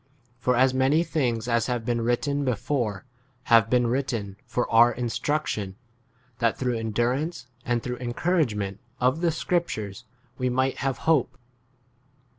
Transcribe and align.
For 0.39 0.55
as 0.55 0.73
many 0.73 1.03
things 1.03 1.47
as 1.47 1.67
have 1.67 1.85
been 1.85 2.01
written 2.01 2.43
before 2.43 3.05
have 3.53 3.69
been 3.69 3.85
written 3.85 4.23
w 4.31 4.35
for 4.47 4.71
our 4.71 4.91
instruction, 4.91 5.75
that 6.39 6.57
through 6.57 6.79
endurance 6.79 7.45
and 7.63 7.83
through 7.83 7.97
* 7.97 7.99
encouragement 8.07 8.79
of 8.99 9.21
the 9.21 9.29
scriptures 9.29 10.05
5 10.37 10.39
we 10.39 10.49
might 10.49 10.77
have 10.77 10.97
hope. 11.05 11.37